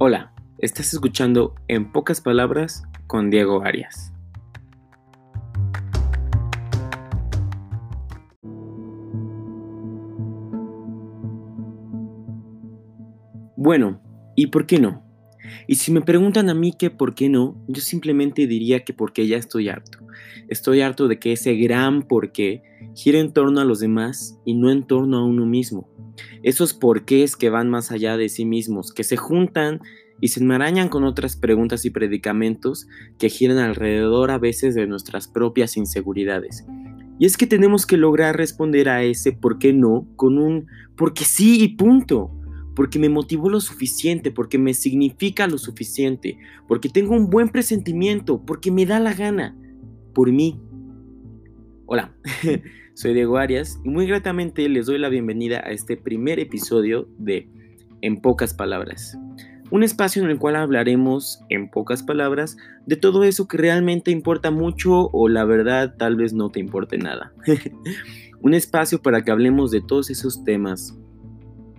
Hola, 0.00 0.32
estás 0.58 0.94
escuchando 0.94 1.56
En 1.66 1.90
pocas 1.90 2.20
palabras 2.20 2.84
con 3.08 3.30
Diego 3.30 3.64
Arias. 3.64 4.12
Bueno, 13.56 14.00
¿y 14.36 14.46
por 14.46 14.66
qué 14.66 14.78
no? 14.78 15.07
Y 15.70 15.74
si 15.74 15.92
me 15.92 16.00
preguntan 16.00 16.48
a 16.48 16.54
mí 16.54 16.72
que 16.72 16.88
por 16.88 17.14
qué 17.14 17.28
no, 17.28 17.54
yo 17.68 17.82
simplemente 17.82 18.46
diría 18.46 18.84
que 18.84 18.94
porque 18.94 19.26
ya 19.26 19.36
estoy 19.36 19.68
harto. 19.68 19.98
Estoy 20.48 20.80
harto 20.80 21.08
de 21.08 21.18
que 21.18 21.32
ese 21.32 21.56
gran 21.56 22.08
por 22.08 22.32
qué 22.32 22.62
gire 22.94 23.20
en 23.20 23.34
torno 23.34 23.60
a 23.60 23.66
los 23.66 23.78
demás 23.78 24.40
y 24.46 24.54
no 24.54 24.70
en 24.70 24.86
torno 24.86 25.18
a 25.18 25.26
uno 25.26 25.44
mismo. 25.44 25.86
Esos 26.42 26.72
porqués 26.72 27.36
que 27.36 27.50
van 27.50 27.68
más 27.68 27.92
allá 27.92 28.16
de 28.16 28.30
sí 28.30 28.46
mismos, 28.46 28.94
que 28.94 29.04
se 29.04 29.18
juntan 29.18 29.80
y 30.22 30.28
se 30.28 30.40
enmarañan 30.40 30.88
con 30.88 31.04
otras 31.04 31.36
preguntas 31.36 31.84
y 31.84 31.90
predicamentos 31.90 32.88
que 33.18 33.28
giran 33.28 33.58
alrededor 33.58 34.30
a 34.30 34.38
veces 34.38 34.74
de 34.74 34.86
nuestras 34.86 35.28
propias 35.28 35.76
inseguridades. 35.76 36.64
Y 37.18 37.26
es 37.26 37.36
que 37.36 37.46
tenemos 37.46 37.84
que 37.84 37.98
lograr 37.98 38.38
responder 38.38 38.88
a 38.88 39.02
ese 39.02 39.32
por 39.32 39.58
qué 39.58 39.74
no 39.74 40.06
con 40.16 40.38
un 40.38 40.66
porque 40.96 41.26
sí 41.26 41.62
y 41.62 41.76
punto 41.76 42.37
porque 42.78 43.00
me 43.00 43.08
motivó 43.08 43.50
lo 43.50 43.60
suficiente, 43.60 44.30
porque 44.30 44.56
me 44.56 44.72
significa 44.72 45.48
lo 45.48 45.58
suficiente, 45.58 46.38
porque 46.68 46.88
tengo 46.88 47.16
un 47.16 47.28
buen 47.28 47.48
presentimiento, 47.48 48.40
porque 48.46 48.70
me 48.70 48.86
da 48.86 49.00
la 49.00 49.14
gana, 49.14 49.56
por 50.14 50.30
mí. 50.30 50.60
Hola, 51.86 52.14
soy 52.94 53.14
Diego 53.14 53.36
Arias 53.36 53.80
y 53.84 53.88
muy 53.88 54.06
gratamente 54.06 54.68
les 54.68 54.86
doy 54.86 54.96
la 54.98 55.08
bienvenida 55.08 55.58
a 55.58 55.70
este 55.70 55.96
primer 55.96 56.38
episodio 56.38 57.08
de 57.18 57.48
En 58.00 58.20
pocas 58.20 58.54
palabras. 58.54 59.18
Un 59.72 59.82
espacio 59.82 60.22
en 60.22 60.30
el 60.30 60.38
cual 60.38 60.54
hablaremos, 60.54 61.40
en 61.48 61.70
pocas 61.70 62.04
palabras, 62.04 62.58
de 62.86 62.94
todo 62.94 63.24
eso 63.24 63.48
que 63.48 63.56
realmente 63.56 64.12
importa 64.12 64.52
mucho 64.52 65.10
o 65.12 65.28
la 65.28 65.44
verdad 65.44 65.96
tal 65.98 66.14
vez 66.14 66.32
no 66.32 66.50
te 66.50 66.60
importe 66.60 66.96
nada. 66.96 67.32
un 68.40 68.54
espacio 68.54 69.02
para 69.02 69.24
que 69.24 69.32
hablemos 69.32 69.72
de 69.72 69.80
todos 69.80 70.10
esos 70.10 70.44
temas 70.44 70.96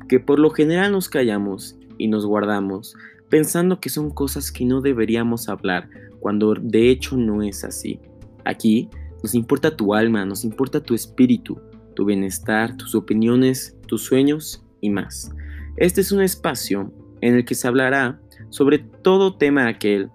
que 0.10 0.20
por 0.20 0.40
lo 0.40 0.50
general 0.50 0.92
nos 0.92 1.08
callamos 1.08 1.78
y 1.98 2.08
nos 2.08 2.26
guardamos, 2.26 2.96
pensando 3.30 3.80
que 3.80 3.90
son 3.90 4.10
cosas 4.10 4.52
que 4.52 4.66
no 4.66 4.82
deberíamos 4.82 5.48
hablar, 5.48 5.90
cuando 6.20 6.54
de 6.56 6.90
hecho 6.90 7.16
no 7.16 7.42
es 7.44 7.64
así. 7.64 8.00
Aquí 8.44 8.90
nos 9.24 9.36
importa 9.36 9.76
tu 9.76 9.94
alma, 9.94 10.26
nos 10.26 10.44
importa 10.44 10.82
tu 10.82 10.96
espíritu, 10.96 11.62
tu 11.96 12.06
bienestar, 12.06 12.76
tus 12.76 12.96
opiniones, 12.96 13.78
tus 13.88 14.04
sueños 14.04 14.66
y 14.82 14.90
más. 14.90 15.32
Este 15.78 16.02
es 16.02 16.12
un 16.12 16.22
espacio 16.22 16.92
en 17.22 17.36
el 17.36 17.46
que 17.46 17.56
se 17.56 17.68
hablará 17.68 18.20
sobre 18.50 18.80
todo 18.80 19.36
tema 19.36 19.68
aquel 19.68 20.10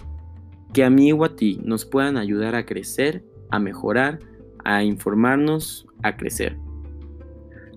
que 0.72 0.84
a 0.84 0.90
mí 0.90 1.12
o 1.12 1.24
a 1.24 1.36
ti 1.36 1.60
nos 1.62 1.84
puedan 1.84 2.16
ayudar 2.16 2.56
a 2.56 2.66
crecer, 2.66 3.24
a 3.50 3.60
mejorar, 3.60 4.18
a 4.64 4.82
informarnos, 4.82 5.86
a 6.02 6.16
crecer. 6.16 6.56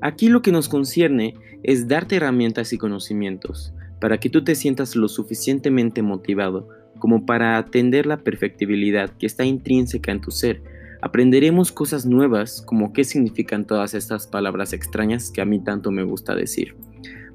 Aquí 0.01 0.29
lo 0.29 0.41
que 0.41 0.51
nos 0.51 0.67
concierne 0.67 1.35
es 1.67 1.89
darte 1.89 2.15
herramientas 2.15 2.71
y 2.71 2.77
conocimientos 2.77 3.73
para 3.99 4.19
que 4.19 4.29
tú 4.29 4.43
te 4.43 4.55
sientas 4.55 4.95
lo 4.95 5.09
suficientemente 5.09 6.01
motivado 6.01 6.69
como 6.97 7.25
para 7.25 7.57
atender 7.57 8.05
la 8.05 8.23
perfectibilidad 8.23 9.11
que 9.17 9.25
está 9.25 9.43
intrínseca 9.43 10.13
en 10.13 10.21
tu 10.21 10.31
ser. 10.31 10.63
Aprenderemos 11.01 11.73
cosas 11.73 12.05
nuevas 12.05 12.63
como 12.65 12.93
qué 12.93 13.03
significan 13.03 13.65
todas 13.65 13.93
estas 13.93 14.27
palabras 14.27 14.71
extrañas 14.71 15.29
que 15.29 15.41
a 15.41 15.45
mí 15.45 15.59
tanto 15.59 15.91
me 15.91 16.03
gusta 16.03 16.35
decir. 16.35 16.75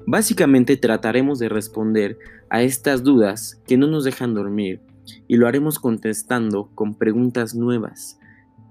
Básicamente 0.07 0.77
trataremos 0.77 1.37
de 1.37 1.47
responder 1.47 2.17
a 2.49 2.63
estas 2.63 3.03
dudas 3.03 3.61
que 3.67 3.77
no 3.77 3.85
nos 3.85 4.03
dejan 4.03 4.33
dormir 4.33 4.81
y 5.27 5.37
lo 5.37 5.47
haremos 5.47 5.77
contestando 5.77 6.71
con 6.73 6.95
preguntas 6.95 7.53
nuevas. 7.53 8.19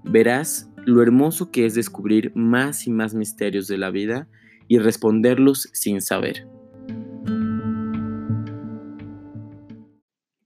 Verás 0.03 0.69
lo 0.85 1.01
hermoso 1.01 1.51
que 1.51 1.65
es 1.65 1.73
descubrir 1.73 2.33
más 2.35 2.85
y 2.85 2.91
más 2.91 3.13
misterios 3.13 3.67
de 3.69 3.77
la 3.77 3.91
vida 3.91 4.27
y 4.67 4.79
responderlos 4.79 5.69
sin 5.73 6.01
saber. 6.01 6.47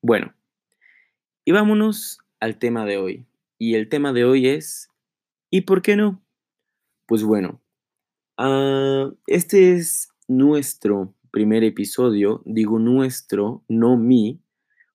Bueno, 0.02 0.34
y 1.46 1.52
vámonos 1.52 2.20
al 2.40 2.60
tema 2.60 2.86
de 2.86 2.98
hoy. 2.98 3.26
Y 3.58 3.76
el 3.76 3.90
tema 3.90 4.14
de 4.14 4.26
hoy 4.26 4.48
es, 4.48 4.90
¿y 5.50 5.62
por 5.62 5.82
qué 5.82 5.96
no? 5.96 6.22
Pues 7.08 7.24
bueno, 7.24 7.62
ah, 8.38 9.12
este 9.28 9.74
es 9.74 10.10
nuestro 10.28 11.14
primer 11.32 11.64
episodio, 11.64 12.42
digo 12.46 12.80
nuestro, 12.80 13.64
no 13.68 13.98
mi, 13.98 14.42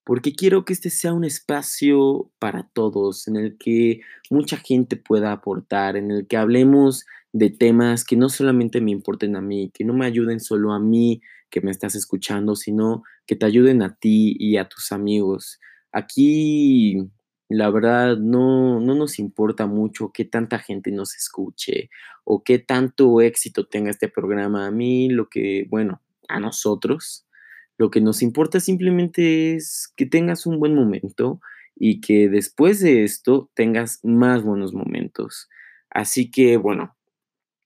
porque 0.05 0.35
quiero 0.35 0.65
que 0.65 0.73
este 0.73 0.91
sea 0.91 1.13
un 1.13 1.25
espacio 1.25 2.31
para 2.39 2.69
todos, 2.73 3.29
en 3.29 3.37
el 3.37 3.57
que 3.57 4.01
mucha 4.31 4.57
gente 4.57 4.97
pueda 4.97 5.33
aportar, 5.33 5.97
en 5.97 6.11
el 6.11 6.27
que 6.27 6.37
hablemos 6.37 7.07
de 7.33 7.51
temas 7.51 8.05
que 8.05 8.17
no 8.17 8.29
solamente 8.29 8.81
me 8.81 8.91
importen 8.91 9.37
a 9.37 9.41
mí, 9.41 9.71
que 9.73 9.85
no 9.85 9.95
me 9.95 10.07
ayuden 10.07 10.41
solo 10.41 10.73
a 10.73 10.81
mí 10.81 11.23
que 11.51 11.61
me 11.61 11.71
estás 11.71 11.95
escuchando, 11.95 12.57
sino 12.57 13.03
que 13.27 13.37
te 13.37 13.47
ayuden 13.47 13.83
a 13.83 13.95
ti 13.95 14.35
y 14.39 14.57
a 14.57 14.69
tus 14.69 14.91
amigos. 14.91 15.61
Aquí, 15.93 16.97
la 17.49 17.71
verdad, 17.71 18.17
no, 18.17 18.81
no 18.81 18.95
nos 18.95 19.19
importa 19.19 19.67
mucho 19.67 20.11
qué 20.13 20.25
tanta 20.25 20.59
gente 20.59 20.91
nos 20.91 21.15
escuche 21.15 21.91
o 22.25 22.43
qué 22.43 22.59
tanto 22.59 23.21
éxito 23.21 23.67
tenga 23.67 23.91
este 23.91 24.09
programa. 24.09 24.67
A 24.67 24.71
mí, 24.71 25.11
lo 25.11 25.29
que, 25.29 25.67
bueno, 25.71 26.01
a 26.29 26.41
nosotros, 26.41 27.27
lo 27.77 27.91
que 27.91 28.01
nos 28.01 28.23
importa 28.23 28.59
simplemente 28.59 29.55
es 29.55 29.93
que 29.95 30.07
tengas 30.07 30.47
un 30.47 30.59
buen 30.59 30.75
momento 30.75 31.41
y 31.77 32.01
que 32.01 32.29
después 32.29 32.81
de 32.81 33.05
esto 33.05 33.51
tengas 33.55 34.01
más 34.03 34.43
buenos 34.43 34.73
momentos. 34.73 35.49
Así 35.91 36.31
que 36.31 36.57
bueno, 36.57 36.97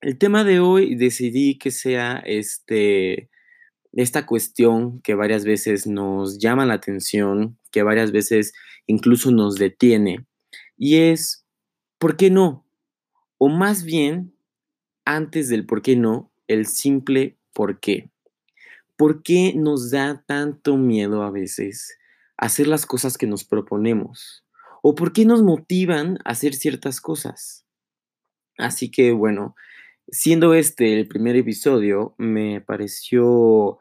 el 0.06 0.18
tema 0.18 0.44
de 0.44 0.60
hoy 0.60 0.94
decidí 0.94 1.58
que 1.58 1.72
sea 1.72 2.22
este 2.24 3.28
esta 3.92 4.24
cuestión 4.24 5.00
que 5.00 5.16
varias 5.16 5.44
veces 5.44 5.88
nos 5.88 6.38
llama 6.38 6.64
la 6.64 6.74
atención, 6.74 7.58
que 7.72 7.82
varias 7.82 8.12
veces 8.12 8.52
incluso 8.86 9.32
nos 9.32 9.56
detiene, 9.56 10.24
y 10.76 10.98
es 10.98 11.44
¿por 11.98 12.16
qué 12.16 12.30
no? 12.30 12.68
O 13.38 13.48
más 13.48 13.82
bien, 13.82 14.32
antes 15.04 15.48
del 15.48 15.66
por 15.66 15.82
qué 15.82 15.96
no, 15.96 16.32
el 16.46 16.66
simple 16.66 17.36
por 17.52 17.80
qué. 17.80 18.12
¿Por 18.96 19.24
qué 19.24 19.54
nos 19.56 19.90
da 19.90 20.22
tanto 20.24 20.76
miedo 20.76 21.24
a 21.24 21.32
veces 21.32 21.98
hacer 22.36 22.68
las 22.68 22.86
cosas 22.86 23.18
que 23.18 23.26
nos 23.26 23.42
proponemos? 23.42 24.44
¿O 24.82 24.94
por 24.94 25.12
qué 25.12 25.24
nos 25.24 25.42
motivan 25.42 26.18
a 26.24 26.30
hacer 26.30 26.54
ciertas 26.54 27.00
cosas? 27.00 27.66
Así 28.56 28.88
que 28.88 29.10
bueno, 29.10 29.56
siendo 30.08 30.54
este 30.54 30.98
el 30.98 31.08
primer 31.08 31.36
episodio, 31.36 32.14
me 32.18 32.60
pareció 32.60 33.78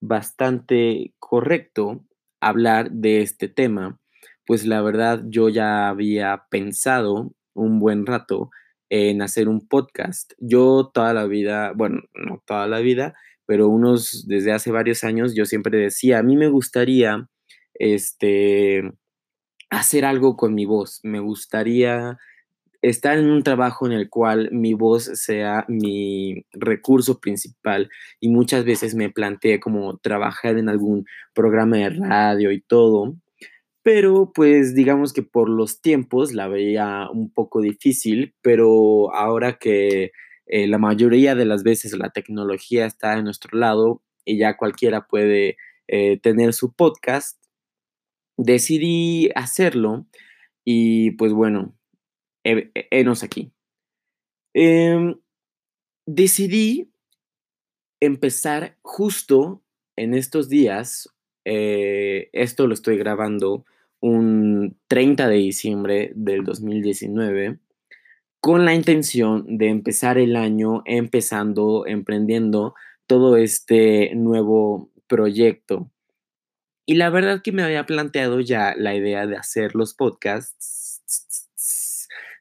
bastante 0.00 1.14
correcto 1.18 2.04
hablar 2.40 2.90
de 2.90 3.22
este 3.22 3.48
tema, 3.48 3.98
pues 4.46 4.66
la 4.66 4.82
verdad 4.82 5.22
yo 5.28 5.48
ya 5.48 5.88
había 5.88 6.44
pensado 6.50 7.32
un 7.54 7.80
buen 7.80 8.06
rato 8.06 8.50
en 8.90 9.22
hacer 9.22 9.48
un 9.48 9.66
podcast. 9.66 10.32
Yo 10.38 10.90
toda 10.94 11.12
la 11.14 11.26
vida, 11.26 11.72
bueno, 11.74 12.02
no 12.14 12.42
toda 12.46 12.66
la 12.68 12.80
vida, 12.80 13.14
pero 13.46 13.68
unos 13.68 14.26
desde 14.28 14.52
hace 14.52 14.70
varios 14.70 15.04
años 15.04 15.34
yo 15.34 15.44
siempre 15.46 15.78
decía, 15.78 16.18
a 16.18 16.22
mí 16.22 16.36
me 16.36 16.48
gustaría 16.48 17.28
este 17.74 18.92
hacer 19.70 20.04
algo 20.04 20.36
con 20.36 20.54
mi 20.54 20.64
voz, 20.66 21.00
me 21.02 21.20
gustaría 21.20 22.18
estar 22.82 23.18
en 23.18 23.30
un 23.30 23.42
trabajo 23.42 23.86
en 23.86 23.92
el 23.92 24.08
cual 24.08 24.50
mi 24.52 24.74
voz 24.74 25.04
sea 25.04 25.64
mi 25.68 26.44
recurso 26.52 27.20
principal 27.20 27.90
y 28.20 28.28
muchas 28.28 28.64
veces 28.64 28.94
me 28.94 29.10
planteé 29.10 29.60
como 29.60 29.98
trabajar 29.98 30.58
en 30.58 30.68
algún 30.68 31.04
programa 31.34 31.78
de 31.78 31.90
radio 31.90 32.52
y 32.52 32.60
todo, 32.60 33.16
pero 33.82 34.32
pues 34.34 34.74
digamos 34.74 35.12
que 35.12 35.22
por 35.22 35.48
los 35.48 35.80
tiempos 35.80 36.32
la 36.32 36.48
veía 36.48 37.08
un 37.12 37.30
poco 37.32 37.60
difícil, 37.60 38.34
pero 38.42 39.14
ahora 39.14 39.58
que 39.58 40.12
eh, 40.46 40.66
la 40.66 40.78
mayoría 40.78 41.34
de 41.34 41.44
las 41.44 41.62
veces 41.62 41.96
la 41.96 42.10
tecnología 42.10 42.86
está 42.86 43.12
a 43.12 43.22
nuestro 43.22 43.58
lado 43.58 44.02
y 44.24 44.38
ya 44.38 44.56
cualquiera 44.56 45.06
puede 45.06 45.56
eh, 45.88 46.18
tener 46.20 46.52
su 46.52 46.74
podcast, 46.74 47.38
decidí 48.36 49.30
hacerlo 49.34 50.06
y 50.64 51.12
pues 51.12 51.32
bueno, 51.32 51.76
enos 52.90 53.22
aquí. 53.22 53.52
Em, 54.54 55.16
decidí 56.06 56.90
empezar 58.00 58.76
justo 58.82 59.62
en 59.96 60.14
estos 60.14 60.48
días, 60.48 61.08
eh, 61.44 62.30
esto 62.32 62.66
lo 62.66 62.74
estoy 62.74 62.96
grabando 62.98 63.64
un 64.00 64.78
30 64.88 65.28
de 65.28 65.36
diciembre 65.36 66.12
del 66.14 66.44
2019, 66.44 67.58
con 68.40 68.64
la 68.64 68.74
intención 68.74 69.58
de 69.58 69.68
empezar 69.68 70.18
el 70.18 70.36
año 70.36 70.82
empezando, 70.84 71.86
emprendiendo 71.86 72.74
todo 73.06 73.36
este 73.36 74.14
nuevo 74.14 74.90
proyecto. 75.06 75.90
Y 76.86 76.94
la 76.94 77.10
verdad 77.10 77.42
que 77.42 77.52
me 77.52 77.62
había 77.62 77.84
planteado 77.86 78.40
ya 78.40 78.74
la 78.76 78.94
idea 78.94 79.26
de 79.26 79.36
hacer 79.36 79.74
los 79.74 79.94
podcasts 79.94 80.85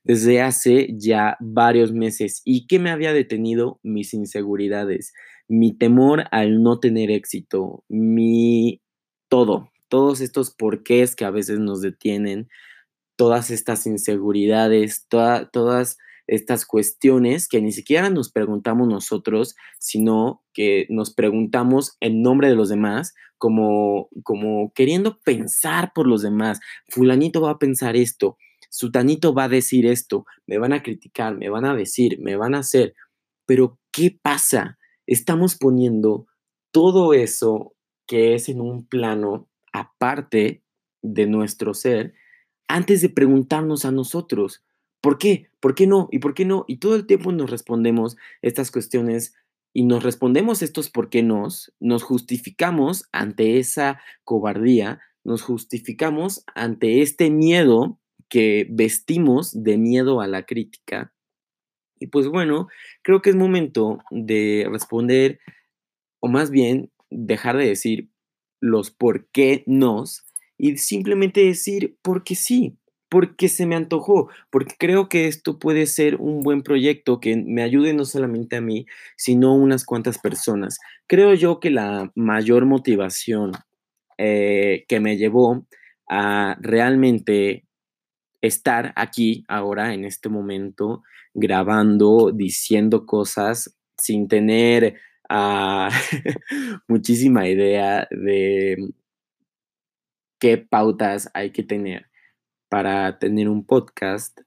desde 0.05 0.41
hace 0.41 0.87
ya 0.93 1.35
varios 1.41 1.91
meses. 1.91 2.41
¿Y 2.45 2.67
qué 2.67 2.79
me 2.79 2.91
había 2.91 3.11
detenido? 3.11 3.79
Mis 3.83 4.13
inseguridades, 4.13 5.13
mi 5.47 5.77
temor 5.77 6.25
al 6.31 6.61
no 6.61 6.79
tener 6.79 7.11
éxito, 7.11 7.83
mi 7.89 8.81
todo, 9.29 9.71
todos 9.89 10.21
estos 10.21 10.51
porqués 10.55 11.15
que 11.15 11.25
a 11.25 11.31
veces 11.31 11.59
nos 11.59 11.81
detienen, 11.81 12.47
todas 13.17 13.49
estas 13.49 13.87
inseguridades, 13.87 15.07
todas 15.09 15.97
estas 16.27 16.65
cuestiones 16.65 17.47
que 17.47 17.61
ni 17.61 17.71
siquiera 17.71 18.09
nos 18.09 18.31
preguntamos 18.31 18.87
nosotros, 18.87 19.55
sino 19.79 20.43
que 20.53 20.85
nos 20.89 21.13
preguntamos 21.13 21.97
en 21.99 22.21
nombre 22.21 22.49
de 22.49 22.55
los 22.55 22.69
demás, 22.69 23.13
como, 23.37 24.09
como 24.23 24.71
queriendo 24.73 25.19
pensar 25.23 25.91
por 25.93 26.07
los 26.07 26.21
demás. 26.21 26.59
Fulanito 26.89 27.41
va 27.41 27.51
a 27.51 27.59
pensar 27.59 27.95
esto, 27.95 28.37
Sutanito 28.75 29.33
va 29.33 29.45
a 29.45 29.49
decir 29.49 29.85
esto, 29.85 30.25
me 30.45 30.57
van 30.57 30.73
a 30.73 30.83
criticar, 30.83 31.37
me 31.37 31.49
van 31.49 31.63
a 31.63 31.73
decir, 31.73 32.19
me 32.19 32.35
van 32.35 32.55
a 32.55 32.59
hacer. 32.59 32.93
Pero, 33.45 33.79
¿qué 33.93 34.17
pasa? 34.21 34.77
Estamos 35.07 35.55
poniendo 35.55 36.27
todo 36.71 37.13
eso 37.13 37.73
que 38.05 38.35
es 38.35 38.49
en 38.49 38.59
un 38.59 38.85
plano 38.85 39.47
aparte 39.71 40.61
de 41.01 41.25
nuestro 41.25 41.73
ser 41.73 42.15
antes 42.67 43.01
de 43.01 43.07
preguntarnos 43.07 43.85
a 43.85 43.91
nosotros, 43.91 44.65
¿por 44.99 45.17
qué? 45.17 45.49
¿Por 45.61 45.73
qué 45.73 45.87
no? 45.87 46.09
¿Y 46.11 46.19
por 46.19 46.33
qué 46.33 46.43
no? 46.43 46.65
Y 46.67 46.77
todo 46.77 46.95
el 46.95 47.05
tiempo 47.05 47.31
nos 47.31 47.49
respondemos 47.49 48.17
estas 48.41 48.71
cuestiones 48.71 49.35
y 49.71 49.85
nos 49.85 50.03
respondemos 50.03 50.61
estos 50.61 50.89
por 50.89 51.09
qué 51.09 51.23
nos, 51.23 51.73
nos 51.79 52.03
justificamos 52.03 53.07
ante 53.13 53.57
esa 53.57 54.01
cobardía, 54.25 54.99
nos 55.23 55.43
justificamos 55.43 56.43
ante 56.55 57.01
este 57.01 57.29
miedo 57.29 57.99
que 58.35 58.67
vestimos 58.69 59.63
de 59.63 59.77
miedo 59.77 60.19
a 60.19 60.27
la 60.27 60.43
crítica. 60.43 61.13
Y 62.01 62.07
pues 62.07 62.27
bueno, 62.27 62.67
creo 63.01 63.21
que 63.21 63.29
es 63.29 63.35
momento 63.37 63.99
de 64.11 64.67
responder, 64.69 65.39
o 66.19 66.27
más 66.27 66.51
bien 66.51 66.91
dejar 67.09 67.55
de 67.55 67.65
decir 67.65 68.09
los 68.59 68.91
por 68.91 69.29
qué 69.29 69.63
nos 69.67 70.25
y 70.57 70.75
simplemente 70.75 71.45
decir 71.45 71.97
porque 72.01 72.35
sí, 72.35 72.77
porque 73.07 73.47
se 73.47 73.65
me 73.65 73.77
antojó, 73.77 74.27
porque 74.49 74.75
creo 74.77 75.07
que 75.07 75.29
esto 75.29 75.57
puede 75.57 75.85
ser 75.85 76.17
un 76.17 76.41
buen 76.41 76.61
proyecto 76.61 77.21
que 77.21 77.37
me 77.37 77.63
ayude 77.63 77.93
no 77.93 78.03
solamente 78.03 78.57
a 78.57 78.61
mí, 78.61 78.85
sino 79.15 79.51
a 79.51 79.55
unas 79.55 79.85
cuantas 79.85 80.19
personas. 80.19 80.77
Creo 81.07 81.33
yo 81.35 81.61
que 81.61 81.69
la 81.69 82.11
mayor 82.15 82.65
motivación 82.65 83.53
eh, 84.17 84.83
que 84.89 84.99
me 84.99 85.15
llevó 85.15 85.65
a 86.09 86.57
realmente 86.59 87.64
estar 88.45 88.93
aquí 88.95 89.43
ahora, 89.47 89.93
en 89.93 90.05
este 90.05 90.29
momento, 90.29 91.03
grabando, 91.33 92.31
diciendo 92.33 93.05
cosas 93.05 93.77
sin 93.97 94.27
tener 94.27 94.95
ah, 95.29 95.89
muchísima 96.87 97.47
idea 97.47 98.07
de 98.11 98.77
qué 100.39 100.57
pautas 100.57 101.29
hay 101.33 101.51
que 101.51 101.63
tener 101.63 102.07
para 102.69 103.19
tener 103.19 103.49
un 103.49 103.65
podcast. 103.65 104.41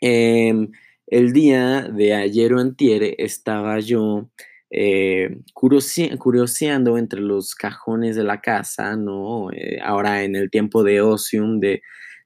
Em, 0.00 0.70
el 1.06 1.32
día 1.32 1.82
de 1.82 2.14
ayer 2.14 2.52
o 2.54 2.60
antier 2.60 3.14
estaba 3.18 3.78
yo 3.80 4.28
eh, 4.70 5.38
curioseando 5.54 6.96
entre 6.96 7.20
los 7.20 7.54
cajones 7.54 8.16
de 8.16 8.24
la 8.24 8.40
casa, 8.40 8.96
¿no? 8.96 9.50
Eh, 9.52 9.78
ahora 9.82 10.24
en 10.24 10.34
el 10.34 10.50
tiempo 10.50 10.82
de 10.82 11.02
ocium, 11.02 11.60
de, 11.60 11.82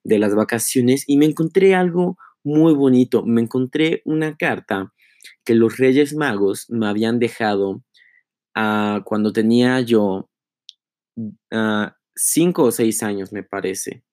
de 0.06 0.18
las 0.18 0.34
vacaciones, 0.34 1.04
y 1.06 1.16
me 1.16 1.26
encontré 1.26 1.74
algo 1.74 2.16
muy 2.44 2.74
bonito. 2.74 3.24
Me 3.24 3.40
encontré 3.42 4.02
una 4.04 4.36
carta 4.36 4.92
que 5.44 5.54
los 5.54 5.78
Reyes 5.78 6.14
Magos 6.14 6.70
me 6.70 6.86
habían 6.86 7.18
dejado 7.18 7.82
ah, 8.54 9.02
cuando 9.04 9.32
tenía 9.32 9.80
yo 9.80 10.30
ah, 11.52 11.96
cinco 12.14 12.64
o 12.64 12.70
seis 12.70 13.02
años, 13.02 13.32
me 13.32 13.42
parece. 13.42 14.04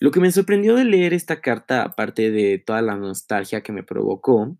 Lo 0.00 0.10
que 0.10 0.20
me 0.20 0.30
sorprendió 0.32 0.76
de 0.76 0.84
leer 0.84 1.14
esta 1.14 1.40
carta, 1.40 1.82
aparte 1.82 2.30
de 2.30 2.58
toda 2.58 2.82
la 2.82 2.96
nostalgia 2.96 3.62
que 3.62 3.72
me 3.72 3.82
provocó, 3.82 4.56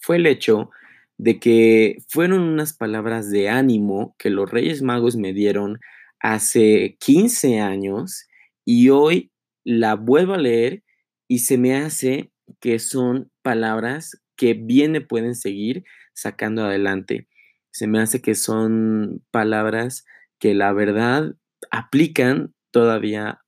fue 0.00 0.16
el 0.16 0.26
hecho 0.26 0.70
de 1.18 1.40
que 1.40 1.98
fueron 2.08 2.42
unas 2.42 2.74
palabras 2.74 3.30
de 3.30 3.48
ánimo 3.48 4.14
que 4.18 4.30
los 4.30 4.50
Reyes 4.50 4.82
Magos 4.82 5.16
me 5.16 5.32
dieron 5.32 5.80
hace 6.20 6.96
15 7.00 7.60
años 7.60 8.26
y 8.64 8.90
hoy 8.90 9.32
la 9.66 9.96
vuelvo 9.96 10.34
a 10.34 10.38
leer 10.38 10.84
y 11.28 11.40
se 11.40 11.58
me 11.58 11.74
hace 11.74 12.30
que 12.60 12.78
son 12.78 13.32
palabras 13.42 14.22
que 14.36 14.54
bien 14.54 14.92
me 14.92 15.00
pueden 15.00 15.34
seguir 15.34 15.84
sacando 16.14 16.64
adelante. 16.64 17.26
Se 17.72 17.88
me 17.88 17.98
hace 17.98 18.22
que 18.22 18.36
son 18.36 19.24
palabras 19.32 20.06
que 20.38 20.54
la 20.54 20.72
verdad 20.72 21.34
aplican 21.72 22.54
todavía 22.70 23.40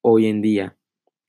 hoy 0.00 0.26
en 0.26 0.42
día. 0.42 0.76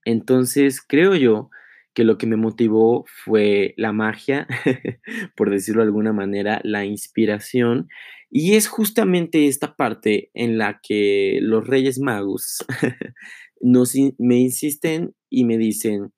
Entonces, 0.06 0.80
creo 0.80 1.16
yo 1.16 1.50
que 1.96 2.04
lo 2.04 2.20
que 2.20 2.28
me 2.28 2.36
motivó 2.36 3.06
fue 3.08 3.74
la 3.78 3.92
magia, 3.94 4.48
por 5.36 5.50
decirlo 5.50 5.82
de 5.82 5.88
alguna 5.88 6.14
manera, 6.14 6.62
la 6.64 6.86
inspiración. 6.86 7.90
Y 8.30 8.56
es 8.56 8.68
justamente 8.68 9.48
esta 9.48 9.76
parte 9.76 10.30
en 10.36 10.60
la 10.60 10.80
que 10.84 11.40
los 11.42 11.66
Reyes 11.66 12.00
Magos 12.00 12.64
nos, 13.62 13.94
me 14.18 14.38
insisten 14.38 15.14
y 15.30 15.46
me 15.46 15.58
dicen 15.58 16.12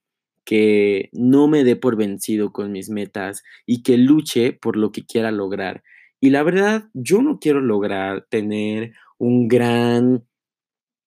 que 0.46 1.10
no 1.14 1.48
me 1.48 1.64
dé 1.64 1.76
por 1.76 1.96
vencido 1.96 2.52
con 2.52 2.72
mis 2.72 2.90
metas 2.90 3.44
y 3.66 3.84
que 3.84 3.98
luche 3.98 4.54
por 4.54 4.76
lo 4.76 4.92
que 4.92 5.06
quiera 5.06 5.32
lograr. 5.32 5.84
Y 6.20 6.30
la 6.30 6.44
verdad, 6.44 6.90
yo 6.94 7.22
no 7.22 7.40
quiero 7.40 7.62
lograr 7.62 8.28
tener 8.30 8.94
un 9.18 9.48
gran 9.48 10.26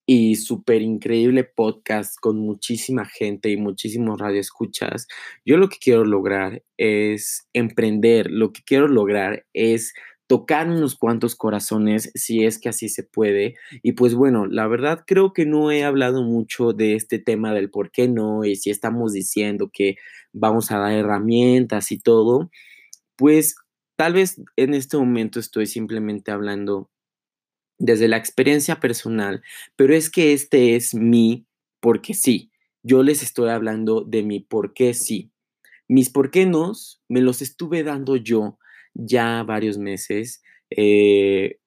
y 0.06 0.36
súper 0.36 0.82
increíble 0.82 1.44
podcast 1.44 2.16
con 2.20 2.38
muchísima 2.38 3.06
gente 3.06 3.50
y 3.50 3.56
muchísimos 3.56 4.20
radioescuchas. 4.20 5.06
Yo 5.44 5.56
lo 5.56 5.68
que 5.68 5.78
quiero 5.80 6.04
lograr 6.04 6.62
es 6.76 7.48
emprender, 7.54 8.30
lo 8.30 8.52
que 8.52 8.62
quiero 8.64 8.86
lograr 8.86 9.46
es 9.54 9.94
tocar 10.26 10.68
unos 10.68 10.96
cuantos 10.96 11.34
corazones, 11.36 12.10
si 12.14 12.44
es 12.44 12.58
que 12.58 12.68
así 12.68 12.88
se 12.88 13.02
puede. 13.02 13.56
Y 13.82 13.92
pues 13.92 14.14
bueno, 14.14 14.46
la 14.46 14.66
verdad 14.66 15.04
creo 15.06 15.32
que 15.32 15.46
no 15.46 15.70
he 15.70 15.84
hablado 15.84 16.22
mucho 16.22 16.72
de 16.72 16.94
este 16.94 17.18
tema 17.18 17.52
del 17.52 17.70
por 17.70 17.90
qué 17.90 18.08
no 18.08 18.44
y 18.44 18.56
si 18.56 18.70
estamos 18.70 19.12
diciendo 19.12 19.70
que 19.72 19.96
vamos 20.32 20.70
a 20.70 20.78
dar 20.78 20.92
herramientas 20.92 21.92
y 21.92 21.98
todo, 21.98 22.50
pues 23.16 23.56
tal 23.96 24.14
vez 24.14 24.40
en 24.56 24.74
este 24.74 24.96
momento 24.96 25.38
estoy 25.40 25.66
simplemente 25.66 26.30
hablando 26.30 26.90
desde 27.78 28.08
la 28.08 28.16
experiencia 28.16 28.80
personal, 28.80 29.42
pero 29.76 29.94
es 29.94 30.10
que 30.10 30.32
este 30.32 30.76
es 30.76 30.94
mi 30.94 31.46
porque 31.80 32.14
sí. 32.14 32.50
Yo 32.82 33.02
les 33.02 33.22
estoy 33.22 33.50
hablando 33.50 34.02
de 34.02 34.22
mi 34.22 34.40
por 34.40 34.74
qué 34.74 34.94
sí. 34.94 35.32
Mis 35.88 36.10
por 36.10 36.30
qué 36.30 36.46
no 36.46 36.72
me 37.08 37.20
los 37.20 37.42
estuve 37.42 37.82
dando 37.82 38.16
yo 38.16 38.58
ya 38.94 39.42
varios 39.44 39.78
meses, 39.78 40.42
eh, 40.70 41.58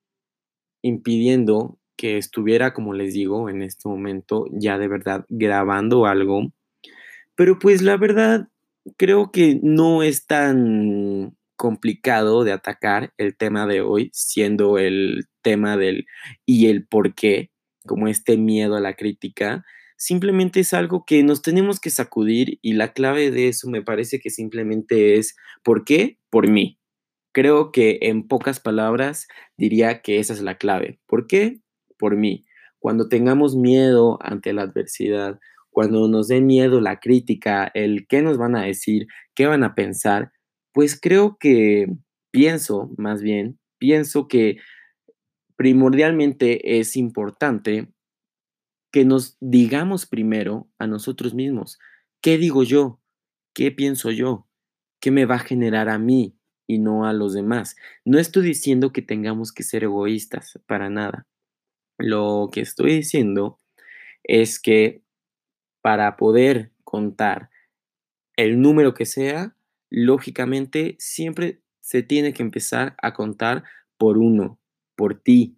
impidiendo 0.82 1.80
que 1.98 2.18
estuviera, 2.18 2.74
como 2.74 2.94
les 2.94 3.14
digo, 3.14 3.50
en 3.50 3.62
este 3.62 3.90
momento 3.90 4.46
ya 4.52 4.78
de 4.78 4.88
verdad 4.88 5.26
grabando 5.30 6.06
algo. 6.06 6.52
Pero 7.36 7.60
pues 7.60 7.82
la 7.82 7.98
verdad, 7.98 8.50
creo 8.98 9.32
que 9.32 9.60
no 9.62 10.04
es 10.04 10.26
tan 10.28 11.36
complicado 11.56 12.44
de 12.44 12.54
atacar 12.54 13.14
el 13.18 13.36
tema 13.36 13.68
de 13.68 13.82
hoy, 13.82 14.12
siendo 14.14 14.78
el 14.78 15.26
tema 15.42 15.78
del 15.78 16.06
y 16.46 16.68
el 16.68 16.88
por 16.88 17.16
qué, 17.16 17.52
como 17.86 18.08
este 18.08 18.38
miedo 18.38 18.76
a 18.76 18.82
la 18.82 18.96
crítica, 18.96 19.66
simplemente 19.98 20.60
es 20.62 20.74
algo 20.74 21.04
que 21.06 21.24
nos 21.24 21.42
tenemos 21.42 21.80
que 21.80 21.90
sacudir 21.90 22.60
y 22.62 22.74
la 22.74 22.94
clave 22.94 23.32
de 23.32 23.48
eso 23.50 23.70
me 23.70 23.82
parece 23.82 24.20
que 24.20 24.30
simplemente 24.30 25.18
es 25.18 25.36
¿por 25.64 25.84
qué? 25.84 26.20
Por 26.30 26.48
mí. 26.48 26.78
Creo 27.34 27.72
que 27.72 28.00
en 28.02 28.28
pocas 28.28 28.60
palabras 28.60 29.28
diría 29.58 30.02
que 30.02 30.20
esa 30.20 30.34
es 30.34 30.42
la 30.42 30.58
clave. 30.58 31.00
¿Por 31.06 31.28
qué? 31.28 31.62
Por 31.98 32.16
mí. 32.16 32.46
Cuando 32.80 33.10
tengamos 33.10 33.56
miedo 33.56 34.18
ante 34.22 34.54
la 34.54 34.64
adversidad, 34.64 35.40
cuando 35.70 36.08
nos 36.08 36.28
dé 36.28 36.42
miedo 36.42 36.82
la 36.82 37.00
crítica, 37.00 37.70
el 37.74 38.08
qué 38.08 38.22
nos 38.22 38.38
van 38.38 38.56
a 38.56 38.64
decir, 38.64 39.08
qué 39.36 39.46
van 39.46 39.64
a 39.64 39.76
pensar, 39.76 40.32
pues 40.74 41.00
creo 41.00 41.38
que 41.40 41.88
pienso, 42.32 42.92
más 42.98 43.22
bien, 43.22 43.60
pienso 43.78 44.28
que 44.28 44.58
primordialmente 45.56 46.80
es 46.80 46.96
importante 46.96 47.92
que 48.92 49.06
nos 49.06 49.38
digamos 49.40 50.06
primero 50.06 50.70
a 50.80 50.88
nosotros 50.88 51.34
mismos, 51.34 51.78
¿qué 52.22 52.38
digo 52.38 52.64
yo? 52.64 53.02
¿Qué 53.54 53.72
pienso 53.72 54.12
yo? 54.12 54.48
¿Qué 55.00 55.12
me 55.12 55.26
va 55.26 55.36
a 55.36 55.40
generar 55.40 55.90
a 55.90 56.00
mí 56.00 56.37
y 56.68 56.80
no 56.80 57.06
a 57.06 57.14
los 57.14 57.34
demás? 57.34 57.76
No 58.06 58.20
estoy 58.20 58.46
diciendo 58.46 58.92
que 58.92 59.02
tengamos 59.02 59.52
que 59.52 59.64
ser 59.64 59.84
egoístas, 59.84 60.60
para 60.68 60.90
nada. 60.90 61.26
Lo 61.98 62.50
que 62.52 62.62
estoy 62.62 62.94
diciendo 62.98 63.60
es 64.24 64.60
que 64.60 65.02
para 65.82 66.18
poder 66.18 66.72
contar 66.84 67.50
el 68.36 68.62
número 68.62 68.94
que 68.94 69.06
sea, 69.06 69.56
lógicamente 69.90 70.96
siempre 71.00 71.62
se 71.80 72.04
tiene 72.04 72.34
que 72.34 72.44
empezar 72.44 72.96
a 73.02 73.14
contar 73.14 73.64
por 73.98 74.18
uno, 74.18 74.60
por 74.96 75.20
ti. 75.20 75.58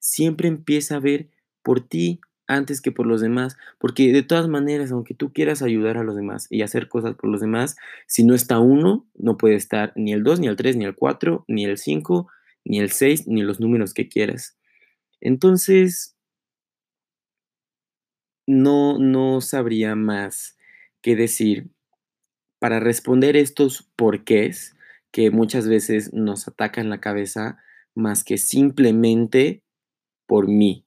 Siempre 0.00 0.48
empieza 0.48 0.96
a 0.96 1.00
ver 1.00 1.30
por 1.62 1.86
ti 1.86 2.20
antes 2.48 2.80
que 2.80 2.90
por 2.90 3.06
los 3.06 3.20
demás, 3.20 3.56
porque 3.78 4.12
de 4.12 4.22
todas 4.22 4.48
maneras, 4.48 4.90
aunque 4.90 5.14
tú 5.14 5.32
quieras 5.32 5.62
ayudar 5.62 5.98
a 5.98 6.02
los 6.02 6.16
demás 6.16 6.48
y 6.50 6.62
hacer 6.62 6.88
cosas 6.88 7.14
por 7.14 7.30
los 7.30 7.40
demás, 7.40 7.76
si 8.06 8.24
no 8.24 8.34
está 8.34 8.58
uno, 8.58 9.06
no 9.14 9.36
puede 9.36 9.54
estar 9.54 9.92
ni 9.94 10.12
el 10.12 10.24
2, 10.24 10.40
ni 10.40 10.48
el 10.48 10.56
3, 10.56 10.76
ni 10.76 10.84
el 10.86 10.96
4, 10.96 11.44
ni 11.46 11.64
el 11.64 11.78
5, 11.78 12.28
ni 12.64 12.80
el 12.80 12.90
6, 12.90 13.28
ni 13.28 13.42
los 13.42 13.60
números 13.60 13.94
que 13.94 14.08
quieras. 14.08 14.58
Entonces, 15.20 16.16
no, 18.46 18.98
no 18.98 19.40
sabría 19.40 19.94
más 19.94 20.56
que 21.02 21.14
decir 21.14 21.70
para 22.58 22.80
responder 22.80 23.36
estos 23.36 23.88
porqués 23.94 24.74
que 25.10 25.30
muchas 25.30 25.68
veces 25.68 26.12
nos 26.12 26.48
atacan 26.48 26.90
la 26.90 27.00
cabeza 27.00 27.58
más 27.94 28.24
que 28.24 28.38
simplemente 28.38 29.62
por 30.26 30.48
mí. 30.48 30.86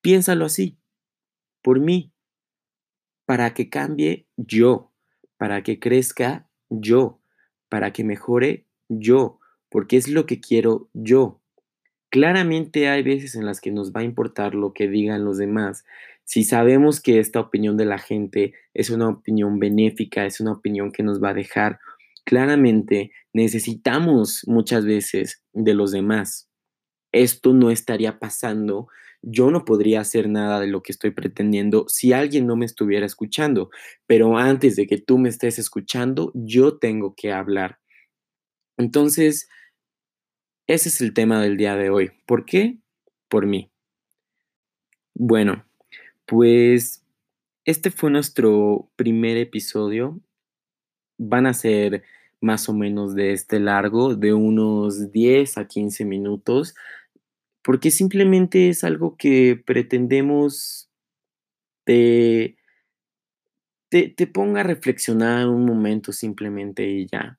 Piénsalo 0.00 0.44
así, 0.44 0.78
por 1.62 1.80
mí, 1.80 2.12
para 3.24 3.54
que 3.54 3.70
cambie 3.70 4.26
yo, 4.36 4.92
para 5.36 5.62
que 5.62 5.78
crezca 5.78 6.48
yo, 6.68 7.20
para 7.68 7.92
que 7.92 8.04
mejore 8.04 8.66
yo, 8.88 9.38
porque 9.70 9.96
es 9.96 10.08
lo 10.08 10.26
que 10.26 10.40
quiero 10.40 10.90
yo. 10.92 11.40
Claramente 12.10 12.88
hay 12.88 13.02
veces 13.02 13.34
en 13.36 13.46
las 13.46 13.60
que 13.60 13.70
nos 13.70 13.92
va 13.92 14.00
a 14.00 14.04
importar 14.04 14.54
lo 14.54 14.74
que 14.74 14.88
digan 14.88 15.24
los 15.24 15.38
demás. 15.38 15.84
Si 16.24 16.44
sabemos 16.44 17.00
que 17.00 17.18
esta 17.18 17.40
opinión 17.40 17.76
de 17.76 17.86
la 17.86 17.98
gente 17.98 18.52
es 18.74 18.90
una 18.90 19.08
opinión 19.08 19.58
benéfica, 19.58 20.26
es 20.26 20.40
una 20.40 20.52
opinión 20.52 20.92
que 20.92 21.02
nos 21.02 21.22
va 21.22 21.30
a 21.30 21.34
dejar, 21.34 21.80
claramente 22.24 23.12
necesitamos 23.32 24.42
muchas 24.46 24.84
veces 24.84 25.42
de 25.52 25.74
los 25.74 25.90
demás. 25.90 26.48
Esto 27.12 27.52
no 27.52 27.70
estaría 27.70 28.18
pasando, 28.18 28.88
yo 29.22 29.50
no 29.50 29.64
podría 29.64 30.00
hacer 30.00 30.28
nada 30.28 30.60
de 30.60 30.66
lo 30.66 30.82
que 30.82 30.92
estoy 30.92 31.12
pretendiendo 31.12 31.86
si 31.88 32.12
alguien 32.12 32.46
no 32.46 32.56
me 32.56 32.66
estuviera 32.66 33.06
escuchando, 33.06 33.70
pero 34.06 34.36
antes 34.36 34.76
de 34.76 34.86
que 34.86 34.98
tú 34.98 35.18
me 35.18 35.28
estés 35.28 35.58
escuchando, 35.58 36.32
yo 36.34 36.78
tengo 36.78 37.14
que 37.14 37.32
hablar. 37.32 37.78
Entonces, 38.76 39.48
ese 40.66 40.88
es 40.88 41.00
el 41.00 41.14
tema 41.14 41.40
del 41.40 41.56
día 41.56 41.76
de 41.76 41.90
hoy. 41.90 42.10
¿Por 42.26 42.44
qué? 42.44 42.78
Por 43.28 43.46
mí. 43.46 43.70
Bueno, 45.14 45.64
pues 46.26 47.04
este 47.64 47.90
fue 47.90 48.10
nuestro 48.10 48.90
primer 48.96 49.36
episodio. 49.36 50.20
Van 51.18 51.46
a 51.46 51.54
ser 51.54 52.02
más 52.40 52.68
o 52.68 52.74
menos 52.74 53.14
de 53.14 53.32
este 53.32 53.60
largo, 53.60 54.16
de 54.16 54.34
unos 54.34 55.12
10 55.12 55.58
a 55.58 55.68
15 55.68 56.04
minutos, 56.04 56.74
porque 57.62 57.90
simplemente 57.90 58.68
es 58.68 58.84
algo 58.84 59.16
que 59.16 59.62
pretendemos 59.64 60.90
te, 61.84 62.56
te, 63.90 64.26
ponga 64.26 64.60
a 64.60 64.64
reflexionar 64.64 65.48
un 65.48 65.64
momento 65.66 66.12
simplemente 66.12 66.88
y 66.88 67.06
ya. 67.06 67.38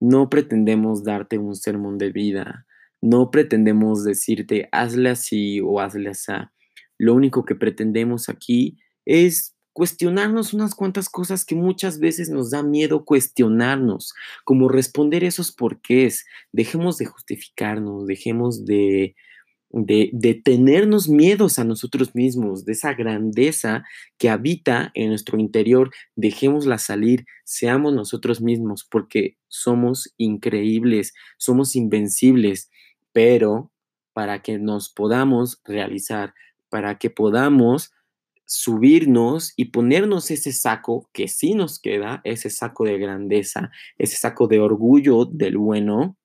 No 0.00 0.28
pretendemos 0.28 1.04
darte 1.04 1.38
un 1.38 1.54
sermón 1.54 1.98
de 1.98 2.10
vida, 2.10 2.66
no 3.00 3.30
pretendemos 3.30 4.04
decirte 4.04 4.68
hazle 4.72 5.10
así 5.10 5.60
o 5.60 5.80
hazle 5.80 6.10
así. 6.10 6.32
Lo 6.98 7.14
único 7.14 7.44
que 7.44 7.54
pretendemos 7.54 8.28
aquí 8.28 8.78
es 9.04 9.53
cuestionarnos 9.74 10.54
unas 10.54 10.74
cuantas 10.74 11.10
cosas 11.10 11.44
que 11.44 11.54
muchas 11.54 11.98
veces 11.98 12.30
nos 12.30 12.50
da 12.50 12.62
miedo 12.62 13.04
cuestionarnos, 13.04 14.14
como 14.44 14.68
responder 14.68 15.24
esos 15.24 15.52
porqués. 15.52 16.24
Dejemos 16.52 16.96
de 16.96 17.06
justificarnos, 17.06 18.06
dejemos 18.06 18.64
de 18.64 19.14
de, 19.76 20.10
de, 20.12 20.34
tenernos 20.34 21.08
miedos 21.08 21.58
a 21.58 21.64
nosotros 21.64 22.14
mismos, 22.14 22.64
de 22.64 22.72
esa 22.72 22.94
grandeza 22.94 23.82
que 24.18 24.30
habita 24.30 24.92
en 24.94 25.08
nuestro 25.08 25.36
interior, 25.36 25.90
dejémosla 26.14 26.78
salir, 26.78 27.26
seamos 27.44 27.92
nosotros 27.92 28.40
mismos, 28.40 28.86
porque 28.88 29.36
somos 29.48 30.14
increíbles, 30.16 31.12
somos 31.38 31.74
invencibles, 31.74 32.70
pero 33.12 33.72
para 34.12 34.42
que 34.42 34.60
nos 34.60 34.90
podamos 34.90 35.60
realizar, 35.64 36.34
para 36.68 36.98
que 36.98 37.10
podamos 37.10 37.90
subirnos 38.46 39.52
y 39.56 39.66
ponernos 39.66 40.30
ese 40.30 40.52
saco 40.52 41.08
que 41.12 41.28
sí 41.28 41.54
nos 41.54 41.80
queda, 41.80 42.20
ese 42.24 42.50
saco 42.50 42.84
de 42.84 42.98
grandeza, 42.98 43.70
ese 43.98 44.16
saco 44.16 44.46
de 44.46 44.60
orgullo 44.60 45.24
del 45.24 45.58
bueno, 45.58 46.16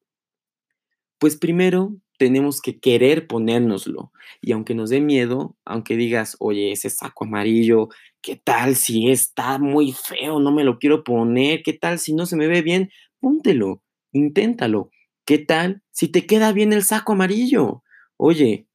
pues 1.20 1.38
primero 1.38 1.96
tenemos 2.18 2.62
que 2.62 2.80
querer 2.80 3.28
ponérnoslo. 3.28 4.12
Y 4.42 4.52
aunque 4.52 4.76
nos 4.76 4.90
dé 4.90 5.02
miedo, 5.02 5.56
aunque 5.66 5.96
digas, 5.96 6.36
oye, 6.40 6.72
ese 6.72 6.90
saco 6.90 7.26
amarillo, 7.26 7.90
¿qué 8.22 8.36
tal 8.36 8.76
si 8.76 9.10
está 9.10 9.58
muy 9.58 9.94
feo? 9.94 10.40
No 10.40 10.52
me 10.52 10.64
lo 10.64 10.80
quiero 10.80 11.04
poner. 11.04 11.64
¿Qué 11.64 11.74
tal 11.74 12.00
si 12.00 12.14
no 12.14 12.26
se 12.26 12.36
me 12.36 12.48
ve 12.48 12.62
bien? 12.62 12.90
Póntelo, 13.20 13.84
inténtalo. 14.12 14.92
¿Qué 15.26 15.38
tal 15.40 15.82
si 15.92 16.10
te 16.10 16.26
queda 16.26 16.52
bien 16.52 16.74
el 16.74 16.84
saco 16.84 17.14
amarillo? 17.14 17.84
Oye, 18.18 18.68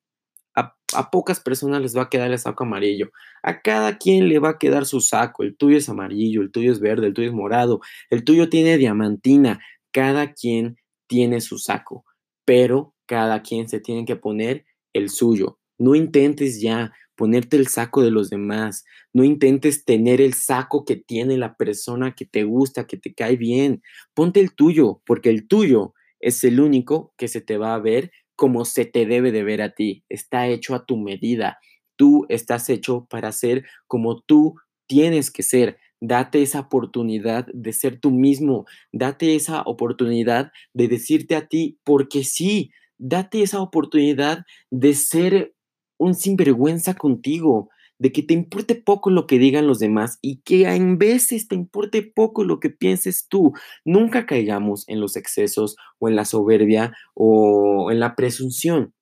a, 0.54 1.10
pocas 1.10 1.40
personas 1.40 1.82
les 1.82 1.96
va 1.96 2.02
a 2.02 2.08
quedar 2.08 2.30
el 2.30 2.38
saco 2.38 2.64
amarillo. 2.64 3.10
A 3.42 3.60
cada 3.60 3.98
quien 3.98 4.28
le 4.28 4.38
va 4.38 4.50
a 4.50 4.58
quedar 4.58 4.86
su 4.86 5.00
saco. 5.00 5.42
El 5.42 5.56
tuyo 5.56 5.76
es 5.76 5.88
amarillo, 5.88 6.42
el 6.42 6.52
tuyo 6.52 6.70
es 6.72 6.80
verde, 6.80 7.08
el 7.08 7.14
tuyo 7.14 7.28
es 7.28 7.34
morado, 7.34 7.80
el 8.10 8.24
tuyo 8.24 8.48
tiene 8.48 8.78
diamantina. 8.78 9.60
Cada 9.92 10.32
quien 10.32 10.76
tiene 11.06 11.40
su 11.40 11.58
saco. 11.58 12.04
Pero 12.44 12.94
cada 13.06 13.42
quien 13.42 13.68
se 13.68 13.80
tiene 13.80 14.04
que 14.04 14.16
poner 14.16 14.64
el 14.92 15.10
suyo. 15.10 15.58
No 15.78 15.94
intentes 15.94 16.60
ya 16.60 16.92
ponerte 17.16 17.56
el 17.56 17.68
saco 17.68 18.02
de 18.02 18.10
los 18.10 18.30
demás. 18.30 18.84
No 19.12 19.24
intentes 19.24 19.84
tener 19.84 20.20
el 20.20 20.34
saco 20.34 20.84
que 20.84 20.96
tiene 20.96 21.36
la 21.36 21.56
persona 21.56 22.14
que 22.14 22.26
te 22.26 22.44
gusta, 22.44 22.86
que 22.86 22.96
te 22.96 23.14
cae 23.14 23.36
bien. 23.36 23.82
Ponte 24.14 24.40
el 24.40 24.54
tuyo, 24.54 25.00
porque 25.06 25.30
el 25.30 25.46
tuyo 25.48 25.94
es 26.20 26.42
el 26.44 26.60
único 26.60 27.12
que 27.16 27.28
se 27.28 27.40
te 27.40 27.58
va 27.58 27.74
a 27.74 27.80
ver 27.80 28.10
como 28.36 28.64
se 28.64 28.84
te 28.84 29.06
debe 29.06 29.32
de 29.32 29.42
ver 29.44 29.62
a 29.62 29.74
ti. 29.74 30.04
Está 30.08 30.48
hecho 30.48 30.74
a 30.74 30.84
tu 30.84 30.96
medida. 30.96 31.58
Tú 31.96 32.26
estás 32.28 32.68
hecho 32.70 33.06
para 33.08 33.32
ser 33.32 33.64
como 33.86 34.20
tú 34.20 34.56
tienes 34.86 35.30
que 35.30 35.42
ser. 35.42 35.78
Date 36.00 36.42
esa 36.42 36.60
oportunidad 36.60 37.46
de 37.52 37.72
ser 37.72 38.00
tú 38.00 38.10
mismo. 38.10 38.66
Date 38.92 39.34
esa 39.34 39.62
oportunidad 39.62 40.52
de 40.72 40.88
decirte 40.88 41.36
a 41.36 41.46
ti, 41.46 41.78
porque 41.84 42.24
sí, 42.24 42.70
date 42.98 43.42
esa 43.42 43.60
oportunidad 43.60 44.44
de 44.70 44.94
ser 44.94 45.54
un 45.98 46.14
sinvergüenza 46.14 46.94
contigo, 46.94 47.70
de 47.98 48.12
que 48.12 48.22
te 48.22 48.34
importe 48.34 48.74
poco 48.74 49.10
lo 49.10 49.26
que 49.26 49.38
digan 49.38 49.66
los 49.66 49.78
demás 49.78 50.18
y 50.20 50.42
que 50.42 50.68
en 50.68 50.98
veces 50.98 51.48
te 51.48 51.54
importe 51.54 52.02
poco 52.02 52.44
lo 52.44 52.60
que 52.60 52.70
pienses 52.70 53.28
tú. 53.28 53.52
Nunca 53.84 54.26
caigamos 54.26 54.88
en 54.88 55.00
los 55.00 55.16
excesos 55.16 55.76
o 55.98 56.08
en 56.08 56.16
la 56.16 56.24
soberbia 56.24 56.92
o 57.14 57.90
en 57.90 58.00
la 58.00 58.16
presunción. 58.16 58.92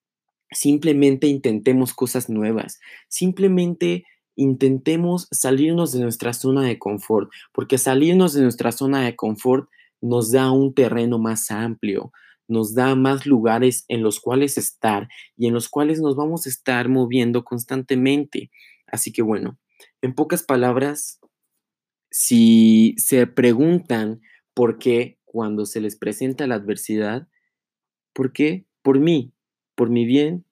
Simplemente 0.51 1.27
intentemos 1.27 1.93
cosas 1.93 2.29
nuevas. 2.29 2.79
Simplemente 3.07 4.05
intentemos 4.35 5.27
salirnos 5.31 5.91
de 5.91 5.99
nuestra 5.99 6.33
zona 6.33 6.63
de 6.63 6.79
confort, 6.79 7.29
porque 7.51 7.77
salirnos 7.77 8.33
de 8.33 8.41
nuestra 8.41 8.71
zona 8.71 9.01
de 9.03 9.15
confort 9.15 9.69
nos 10.01 10.31
da 10.31 10.51
un 10.51 10.73
terreno 10.73 11.19
más 11.19 11.49
amplio, 11.51 12.11
nos 12.47 12.75
da 12.75 12.95
más 12.95 13.25
lugares 13.25 13.85
en 13.87 14.03
los 14.03 14.19
cuales 14.19 14.57
estar 14.57 15.07
y 15.37 15.47
en 15.47 15.53
los 15.53 15.69
cuales 15.69 16.01
nos 16.01 16.15
vamos 16.15 16.45
a 16.45 16.49
estar 16.49 16.89
moviendo 16.89 17.43
constantemente. 17.43 18.51
Así 18.93 19.11
que 19.11 19.23
bueno, 19.23 19.57
en 20.03 20.13
pocas 20.13 20.43
palabras, 20.43 21.19
si 22.11 22.93
se 22.99 23.25
preguntan 23.25 24.21
por 24.53 24.77
qué 24.77 25.17
cuando 25.25 25.65
se 25.65 25.81
les 25.81 25.95
presenta 25.95 26.45
la 26.45 26.55
adversidad, 26.55 27.27
¿por 28.13 28.33
qué? 28.33 28.67
Por 28.83 28.99
mí, 28.99 29.33
por 29.73 29.89
mi 29.89 30.05
bien 30.05 30.45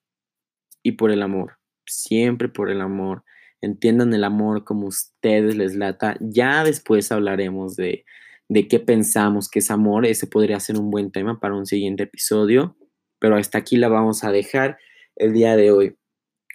y 0.81 0.93
por 0.93 1.11
el 1.11 1.21
amor, 1.21 1.59
siempre 1.85 2.49
por 2.49 2.71
el 2.71 2.81
amor. 2.81 3.23
Entiendan 3.61 4.11
el 4.15 4.23
amor 4.23 4.63
como 4.63 4.87
ustedes 4.87 5.55
les 5.55 5.75
lata. 5.75 6.17
Ya 6.19 6.63
después 6.63 7.11
hablaremos 7.11 7.75
de, 7.75 8.05
de 8.49 8.67
qué 8.67 8.79
pensamos 8.79 9.51
que 9.51 9.59
es 9.59 9.69
amor. 9.69 10.07
Ese 10.07 10.25
podría 10.25 10.59
ser 10.59 10.79
un 10.79 10.89
buen 10.89 11.11
tema 11.11 11.39
para 11.39 11.53
un 11.53 11.67
siguiente 11.67 12.03
episodio, 12.03 12.75
pero 13.19 13.35
hasta 13.35 13.59
aquí 13.59 13.77
la 13.77 13.87
vamos 13.87 14.23
a 14.23 14.31
dejar 14.31 14.79
el 15.15 15.31
día 15.31 15.55
de 15.55 15.71
hoy. 15.71 15.95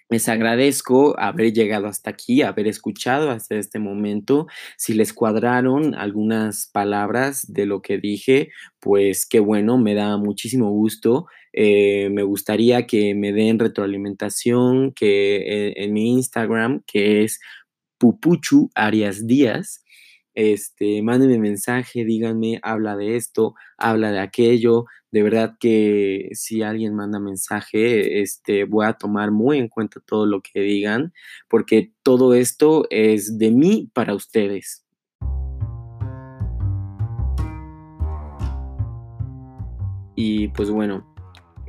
Les 0.09 0.29
agradezco 0.29 1.19
haber 1.19 1.53
llegado 1.53 1.89
hasta 1.89 2.11
aquí, 2.11 2.43
haber 2.43 2.69
escuchado 2.69 3.31
hasta 3.31 3.57
este 3.57 3.81
momento. 3.81 4.47
Si 4.77 4.95
les 4.95 5.13
cuadraron 5.13 5.97
algunas 5.97 6.71
palabras 6.73 7.45
de 7.53 7.67
lo 7.67 7.83
que 7.83 7.99
dije, 7.99 8.51
pues 8.79 9.27
qué 9.27 9.41
bueno, 9.41 9.79
me 9.79 9.95
da 9.95 10.17
muchísimo 10.17 10.71
gusto. 10.71 11.27
Eh, 11.53 12.09
me 12.11 12.23
gustaría 12.23 12.87
que 12.87 13.17
me 13.17 13.33
den 13.33 13.59
retroalimentación 13.59 14.93
que 14.93 15.37
eh, 15.39 15.75
en 15.77 15.93
mi 15.93 16.13
Instagram, 16.13 16.83
que 16.87 17.25
es 17.25 17.41
Pupuchu 17.99 18.71
Arias 18.77 19.27
Díaz. 19.27 19.83
Este, 20.37 21.01
mándenme 21.01 21.39
mensaje, 21.39 22.05
díganme, 22.05 22.61
habla 22.63 22.95
de 22.95 23.17
esto, 23.17 23.55
habla 23.79 24.13
de 24.13 24.21
aquello. 24.21 24.85
De 25.11 25.23
verdad 25.23 25.57
que 25.59 26.29
si 26.33 26.61
alguien 26.61 26.95
manda 26.95 27.19
mensaje, 27.19 28.21
este, 28.21 28.65
voy 28.65 28.85
a 28.85 28.93
tomar 28.93 29.31
muy 29.31 29.57
en 29.57 29.69
cuenta 29.69 29.99
todo 30.05 30.27
lo 30.27 30.43
que 30.43 30.61
digan, 30.61 31.15
porque 31.49 31.95
todo 32.03 32.35
esto 32.35 32.87
es 32.91 33.39
de 33.39 33.51
mí 33.51 33.91
para 33.95 34.15
ustedes. 34.15 34.85
Y 40.17 40.49
pues 40.49 40.71
bueno, 40.71 41.17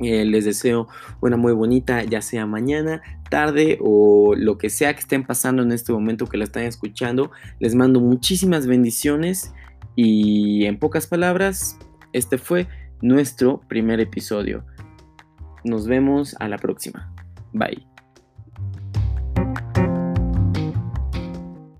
eh, 0.00 0.26
les 0.26 0.44
deseo 0.44 0.88
una 1.22 1.38
muy 1.38 1.54
bonita, 1.54 2.04
ya 2.04 2.20
sea 2.20 2.44
mañana, 2.44 3.00
tarde 3.28 3.78
o 3.80 4.34
lo 4.36 4.58
que 4.58 4.70
sea 4.70 4.94
que 4.94 5.00
estén 5.00 5.24
pasando 5.24 5.62
en 5.62 5.72
este 5.72 5.92
momento 5.92 6.26
que 6.26 6.38
la 6.38 6.44
están 6.44 6.64
escuchando. 6.64 7.30
Les 7.60 7.74
mando 7.74 8.00
muchísimas 8.00 8.66
bendiciones 8.66 9.52
y 9.96 10.64
en 10.66 10.78
pocas 10.78 11.06
palabras, 11.06 11.78
este 12.12 12.38
fue 12.38 12.68
nuestro 13.02 13.60
primer 13.68 14.00
episodio. 14.00 14.64
Nos 15.64 15.86
vemos 15.86 16.36
a 16.38 16.48
la 16.48 16.58
próxima. 16.58 17.12
Bye. 17.52 17.87